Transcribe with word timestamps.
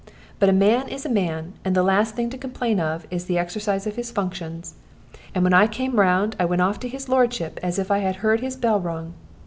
But 0.39 0.49
a 0.49 0.51
man 0.51 0.87
is 0.87 1.05
a 1.05 1.09
man, 1.13 1.53
and 1.63 1.75
the 1.75 1.83
last 1.83 2.15
thing 2.15 2.31
to 2.31 2.35
complain 2.39 2.79
of 2.79 3.05
is 3.11 3.25
the 3.25 3.37
exercise 3.37 3.85
of 3.85 3.97
his 3.97 4.09
functions. 4.09 4.73
And 5.35 5.43
when 5.43 5.53
I 5.53 5.67
come 5.67 5.99
round 5.99 6.35
I 6.39 6.45
went 6.45 6.63
off 6.63 6.79
to 6.79 6.87
his 6.89 7.07
lordship, 7.07 7.59
as 7.61 7.77
if 7.77 7.91
I 7.91 7.99
had 7.99 8.15
heared 8.15 8.39
his 8.39 8.55
bell 8.55 8.79
ring. 8.79 9.13